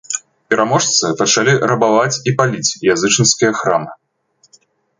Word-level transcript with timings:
Пераможцы 0.53 1.11
пачалі 1.19 1.53
рабаваць 1.73 2.19
і 2.31 2.35
паліць 2.41 2.77
язычніцкія 2.97 3.51
храмы. 3.61 3.91